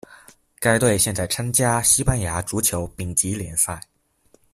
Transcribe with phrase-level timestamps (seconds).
[0.59, 3.79] 该队现在参加西班牙足球丙级联赛。